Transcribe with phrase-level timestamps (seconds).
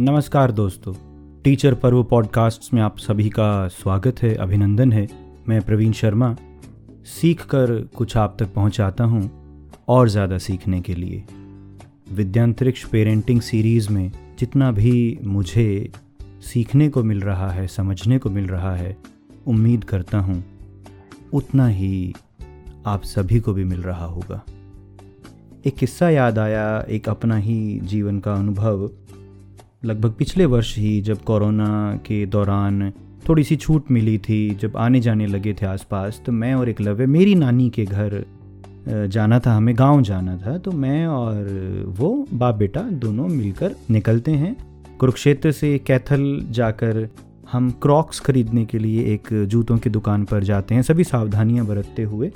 [0.00, 0.92] नमस्कार दोस्तों।
[1.44, 5.06] टीचर पर्व पॉडकास्ट में आप सभी का स्वागत है, अभिनंदन है।
[5.48, 6.36] मैं प्रवीण शर्मा
[7.04, 9.30] सीख कर कुछ आप तक पहुंचाता हूँ
[9.88, 11.24] और ज़्यादा सीखने के लिए।
[12.12, 15.92] विद्यांतरिक्ष पेरेंटिंग सीरीज़ में जितना भी मुझे
[16.42, 18.96] सीखने को मिल रहा है, समझने को मिल रहा है,
[19.46, 20.44] उम्मीद करता हूँ,
[21.32, 22.14] उतना ही
[22.86, 24.44] आप सभी को भी मिल रहा होगा।
[25.66, 28.90] एक किस्सा याद आया, एक अपना ही जीवन का अनुभव।
[29.84, 31.68] लगभग पिछले वर्ष ही जब कोरोना
[32.06, 32.90] के दौरान
[33.28, 36.80] थोड़ी सी छूट मिली थी, जब आने जाने लगे थे आसपास तो मैं और एक
[36.80, 38.24] लवे मेरी नानी के घर
[39.08, 44.32] जाना था, हमें गाँव जाना था तो मैं और वो बाप बेटा दोनों मिलकर निकलते
[44.32, 44.56] हैं।
[44.98, 47.08] कुरुक्षेत्र से कैथल जाकर
[47.52, 52.02] हम क्रॉक्स खरीदने के लिए एक जूतों की दुकान पर जाते हैं, सभी सावधानियाँ बरतते
[52.02, 52.30] हुए।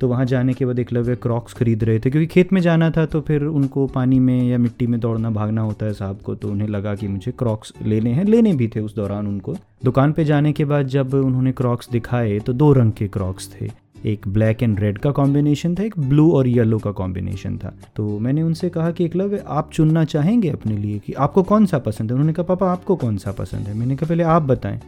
[0.00, 3.06] तो वहाँ जाने के बाद एकलव्य क्रॉक्स खरीद रहे थे, क्योंकि खेत में जाना था
[3.06, 6.50] तो फिर उनको पानी में या मिट्टी में दौड़ना, भागना होता है साहब को तो
[6.50, 10.24] उन्हें लगा कि मुझे क्रॉक्स लेने हैं, लेने भी थे उस दौरान उनको। दुकान पे
[10.24, 13.70] जाने के बाद जब उन्होंने क्रॉक्स दिखाए तो दो रंग के क्रॉक्स थे,
[14.04, 18.18] एक ब्लैक एंड रेड का कॉम्बिनेशन था, एक ब्लू और येलो का कॉम्बिनेशन था। तो
[18.18, 22.10] मैंने उनसे कहा कि एकलव्य, आप चुनना चाहेंगे अपने लिए कि आपको कौन सा पसंद
[22.10, 22.14] है?
[22.14, 23.74] उन्होंने कहा, पापा, आपको कौन सा पसंद है?
[23.74, 24.80] मैंने कहा, पहले आप बताएँ।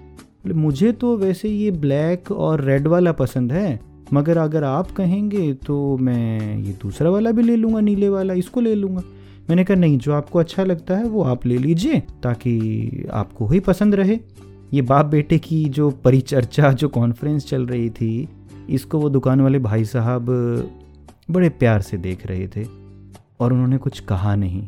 [0.47, 3.79] मुझे तो वैसे ये ब्लैक और रेड वाला पसंद है।
[4.12, 8.61] मगर अगर आप कहेंगे तो मैं ये दूसरा वाला भी ले लूँगा, नीले वाला, इसको
[8.61, 9.03] ले लूँगा।
[9.50, 13.61] मैंने कहा, नहीं, जो आपको अच्छा लगता है वो आप ले लीजिए, ताकि आपको ही
[13.61, 14.19] पसंद रहे।
[14.75, 18.28] ये बाप बेटे की जो परिचर्चा, जो कॉन्फ्रेंस चल रही थी,
[18.70, 20.27] इसको वो दुकान वाले भाई साहब
[21.31, 22.64] बड़े प्यार से देख रहे थे,
[23.41, 24.66] और उन्होंने कुछ कहा नहीं।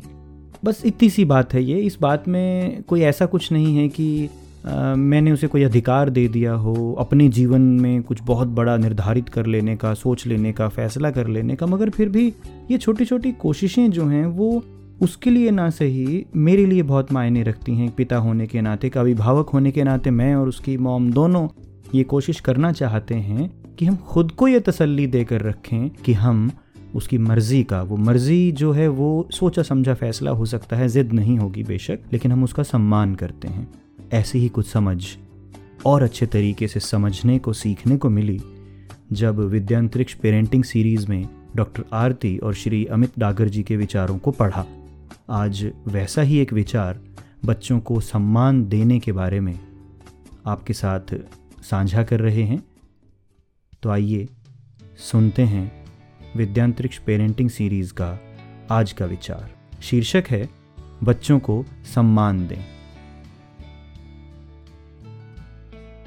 [0.65, 4.29] बस इतनी सी बात है ये। इस बात में कोई ऐसा कुछ नहीं है कि
[4.65, 9.45] मैंने उसे कोई अधिकार दे दिया हो, अपने जीवन में कुछ बहुत बड़ा निर्धारित कर
[9.45, 12.33] लेने का, सोच लेने का, फैसला कर लेने का, मगर फिर भी
[12.71, 14.63] ये छोटी छोटी कोशिशें जो हैं, वो
[15.01, 19.01] उसके लिए ना सही, मेरे लिए बहुत मायने रखती हैं पिता होने के नाते का
[19.01, 21.47] अभिभावक होने के नाते मैं और उसकी मॉम दोनों
[21.95, 26.51] ये कोशिश करना चाहते हैं कि हम खुद को ये तसल्ली देकर रखें कि हम
[26.95, 31.13] उसकी मर्ज़ी का, वो मर्ज़ी जो है वो सोचा समझा फैसला हो सकता है, ज़िद
[31.13, 33.67] नहीं होगी बेशक, लेकिन हम उसका सम्मान करते हैं।
[34.13, 35.05] ऐसी ही कुछ समझ
[35.85, 38.41] और अच्छे तरीके से समझने को, सीखने को मिली,
[39.11, 44.31] जब विद्यांतरिक्ष पेरेंटिंग सीरीज़ में डॉक्टर आरती और श्री अमित डागर जी के विचारों को
[44.31, 44.65] पढ़ा।
[45.29, 47.01] आज वैसा ही एक विचार
[47.45, 49.59] बच्चों को सम्मान देने के बारे में
[50.45, 51.15] आपके साथ
[51.61, 52.63] साझा कर रहे हैं।
[53.83, 54.27] तो आइए
[54.97, 55.85] सुनते हैं
[56.37, 58.19] विद्यांतरिक्ष पेरेंटिंग सीरीज़ का
[58.71, 60.49] आज का विचार। शीर्षक है,
[61.03, 62.72] बच्चों को सम्मान दें।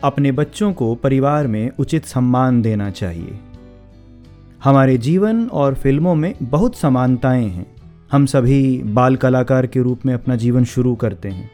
[0.05, 3.39] अपने बच्चों को परिवार में उचित सम्मान देना चाहिए।
[4.65, 7.67] हमारे जीवन और फ़िल्मों में बहुत समानताएँ हैं।
[8.13, 11.51] हम सभी बाल कलाकार के रूप में अपना जीवन शुरू करते हैं।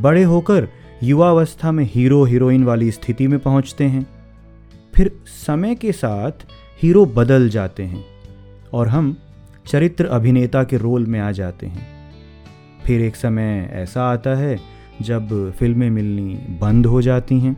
[0.00, 0.68] बड़े होकर
[1.02, 4.06] युवावस्था में हीरो हीरोइन वाली स्थिति में पहुँचते हैं।
[4.94, 6.32] फिर समय के साथ
[6.82, 8.04] हीरो बदल जाते हैं
[8.72, 9.16] और हम
[9.66, 11.86] चरित्र अभिनेता के रोल में आ जाते हैं।
[12.86, 14.60] फिर एक समय ऐसा आता है
[15.00, 17.56] जब फ़िल्में मिलनी बंद हो जाती हैं।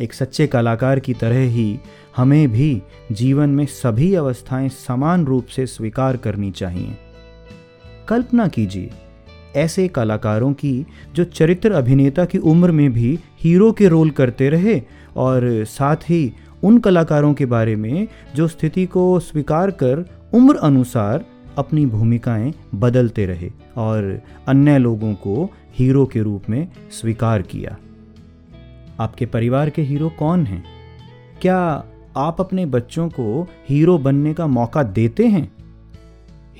[0.00, 1.78] एक सच्चे कलाकार की तरह ही
[2.16, 6.96] हमें भी जीवन में सभी अवस्थाएँ समान रूप से स्वीकार करनी चाहिए।
[8.08, 8.90] कल्पना कीजिए,
[9.56, 14.80] ऐसे कलाकारों की जो चरित्र अभिनेता की उम्र में भी हीरो के रोल करते रहे
[15.16, 21.24] और साथ ही उन कलाकारों के बारे में जो स्थिति को स्वीकार कर उम्र अनुसार
[21.58, 27.76] अपनी भूमिकाएँ बदलते रहे और अन्य लोगों को हीरो के रूप में स्वीकार किया।
[29.00, 30.64] आपके परिवार के हीरो कौन हैं?
[31.42, 31.84] क्या
[32.16, 35.52] आप अपने बच्चों को हीरो बनने का मौका देते हैं?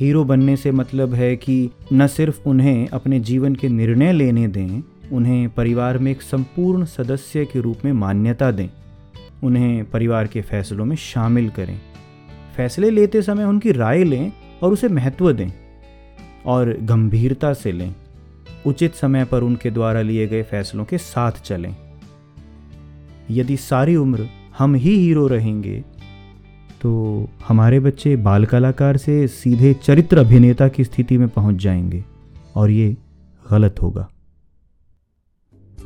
[0.00, 4.82] हीरो बनने से मतलब है कि न सिर्फ़ उन्हें अपने जीवन के निर्णय लेने दें,
[5.12, 8.68] उन्हें परिवार में एक संपूर्ण सदस्य के रूप में मान्यता दें,
[9.44, 11.80] उन्हें परिवार के फैसलों में शामिल करें।
[12.56, 15.48] फैसले लेते समय उनकी राय लें और उसे महत्व दें
[16.46, 17.94] और गंभीरता से लें।
[18.66, 21.74] उचित समय पर उनके द्वारा लिए गए फैसलों के साथ चलें।
[23.30, 24.28] यदि सारी उम्र
[24.58, 25.84] हम ही हीरो रहेंगे
[26.82, 26.92] तो
[27.48, 32.04] हमारे बच्चे बाल कलाकार से सीधे चरित्र अभिनेता की स्थिति में पहुँच जाएँगे
[32.54, 32.96] और ये
[33.50, 34.08] गलत होगा।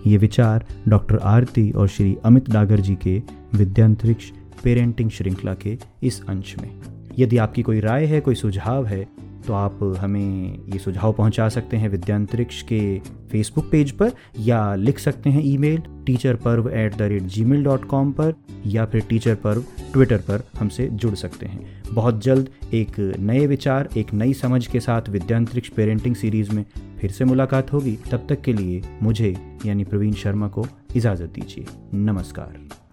[0.06, 3.22] ये विचार डॉक्टर आरती और श्री अमित डागर जी के
[3.54, 4.30] विद्यांतरिक्ष
[4.64, 9.06] पेरेंटिंग श्रृंखला के इस अंश में। यदि आपकी कोई राय है, कोई सुझाव है
[9.46, 12.98] तो आप हमें ये सुझाव पहुँचा सकते हैं विद्यांतरिक्ष के
[13.30, 17.84] फेसबुक पेज पर, या लिख सकते हैं email teacher Parv at the rate Gmail dot
[17.84, 18.34] com पर,
[18.66, 23.88] या फिर टीचर पर्व ट्विटर पर हमसे जुड़ सकते हैं। बहुत जल्द एक नए विचार,
[23.96, 26.64] एक नई समझ के साथ विद्यांतरिक्ष पेरेंटिंग सीरीज़ में
[27.00, 29.34] फिर से मुलाकात होगी। तब तक के लिए मुझे,
[29.66, 30.66] यानी प्रवीण शर्मा को
[30.96, 32.87] इजाज़त दीजिए। नमस्कार।